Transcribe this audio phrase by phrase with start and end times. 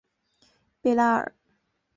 [0.81, 1.35] 贝拉尔。